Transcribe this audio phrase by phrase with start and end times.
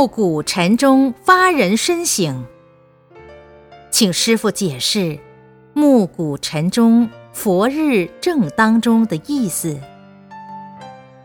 [0.00, 2.42] 暮鼓晨钟，发人深省。
[3.90, 5.18] 请师傅解释
[5.76, 9.78] “暮鼓晨钟，佛日正当中”的意思。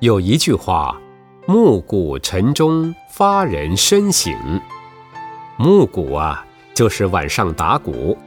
[0.01, 0.99] 有一句话
[1.47, 4.33] ：“暮鼓晨钟，发人深省。”
[5.55, 8.17] 暮鼓啊，就是晚上打鼓。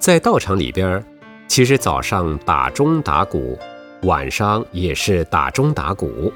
[0.00, 1.00] 在道场里边，
[1.46, 3.56] 其实早上打钟打鼓，
[4.02, 6.32] 晚上也是打钟打鼓。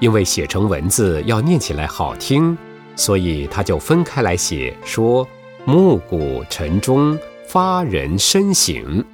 [0.00, 2.56] 因为写成文字要念起来好听，
[2.96, 5.28] 所以他就分开来写，说
[5.64, 9.04] “暮鼓晨钟，发人深省”。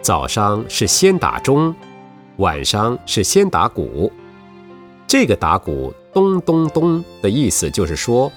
[0.00, 1.72] 早上是先打钟，
[2.38, 4.10] 晚上是先打鼓。
[5.06, 8.32] 这个打鼓“咚咚咚”的意思就是说，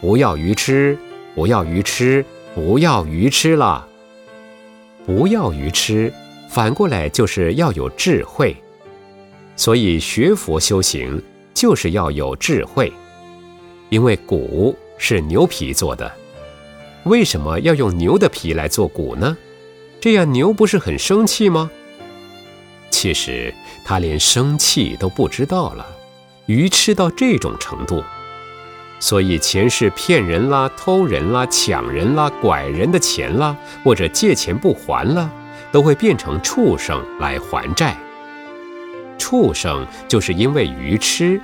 [0.00, 0.98] 不要愚痴，
[1.34, 2.24] 不要愚痴，
[2.56, 3.86] 不要愚痴了。
[5.06, 6.12] 不要愚痴，
[6.48, 8.56] 反过来就是要有智慧。
[9.56, 11.20] 所以学佛修行
[11.54, 12.92] 就是要有智慧，
[13.88, 16.12] 因为鼓是牛皮做的，
[17.04, 19.36] 为什么要用牛的皮来做鼓呢？
[19.98, 21.70] 这样牛不是很生气吗？
[22.90, 23.52] 其实
[23.84, 25.86] 他连生气都不知道了，
[26.46, 28.04] 愚痴到这种程度，
[29.00, 35.30] 所以前世骗人啦、偷人啦、抢人啦、拐人的钱啦，或者借钱不还了，
[35.72, 37.96] 都会变成畜生来还债。
[39.18, 41.40] 畜生就是因为愚痴，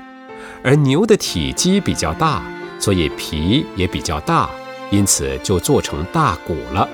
[0.62, 2.42] 而牛的体积比较大，
[2.78, 4.48] 所以皮也比较大，
[4.90, 6.88] 因此就做成大鼓了。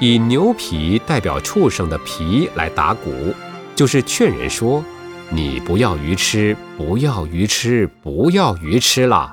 [0.00, 3.34] 以牛皮代表畜生的皮来打鼓，
[3.74, 4.84] 就是劝人说
[5.30, 9.32] ：“你不要愚痴，不要愚痴，不要愚痴啦。”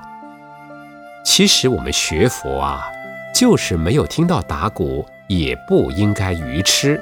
[1.24, 2.86] 其实我们学佛啊，
[3.34, 7.00] 就是没有听到打鼓，也不应该愚痴。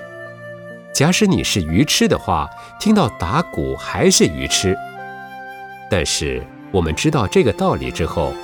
[0.93, 2.49] 假使你是愚痴的话，
[2.81, 4.77] 听到打鼓还是愚痴。
[5.91, 8.35] 但是我们知道这个道理之后，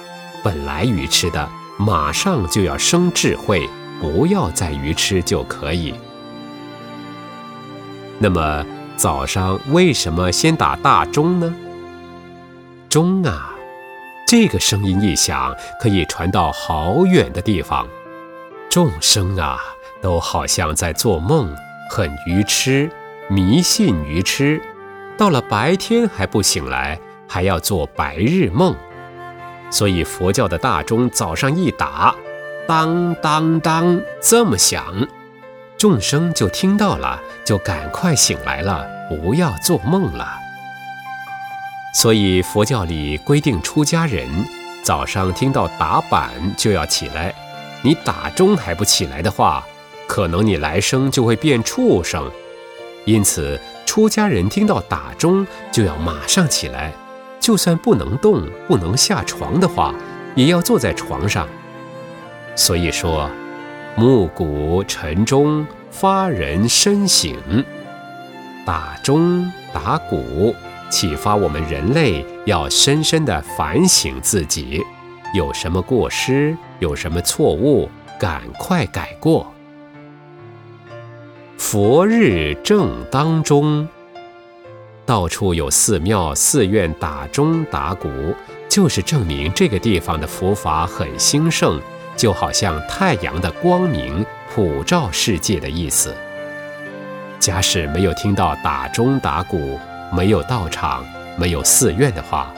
[0.43, 3.69] 本来愚痴的，马上就要生智慧，
[4.01, 5.95] 不要再愚痴就可以。
[8.19, 8.65] 那么
[8.97, 11.55] 早上为什么先打大钟呢？
[12.89, 13.53] 钟啊，
[14.29, 17.89] 这个声音一响，可以传到好远的地方，
[18.71, 19.59] 众生啊，
[20.01, 21.53] 都好像在做梦。
[21.91, 22.91] 很愚痴，
[23.29, 24.61] 迷信愚痴，
[25.17, 28.75] 到了白天还不醒来，还要做白日梦。
[29.71, 32.15] 所以佛教的大钟早上一打，
[32.67, 35.07] 当当当这么响，
[35.77, 40.27] 众生就听到了，就赶快醒来了，不要做梦了。
[41.95, 44.29] 所以佛教里规定，出家人
[44.83, 47.35] 早上听到打板就要起来，
[47.83, 49.65] 你打钟还不起来的话。
[50.15, 52.31] 可能你来生就会变畜生，
[53.05, 56.93] 因此出家人听到打钟就要马上起来，
[57.41, 59.93] 就算不能动、不能下床的话，
[60.37, 61.49] 也要坐在床上。
[62.55, 63.29] 所以说，
[63.97, 67.35] 暮鼓晨钟，发人深省。
[68.65, 70.55] 打钟打鼓，
[70.89, 74.81] 启发我们人类要深深的反省自己，
[75.35, 79.53] 有什么过失，有什么错误，赶快改过。
[81.75, 83.89] 佛日正当中，
[85.05, 88.09] 到处有寺庙、寺院打钟打鼓，
[88.69, 91.81] 就是证明这个地方的佛法很兴盛，
[92.17, 94.25] 就好像太阳的光明
[94.55, 96.15] 普照世界的意思。
[97.41, 99.77] 假使没有听到打钟打鼓，
[100.13, 101.05] 没有道场，
[101.37, 102.55] 没有寺院的话，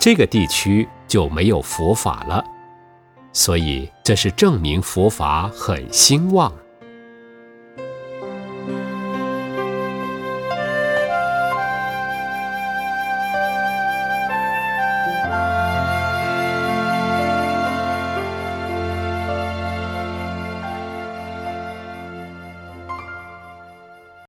[0.00, 2.44] 这个地区就没有佛法了。
[3.32, 6.52] 所以，这是证明佛法很兴旺。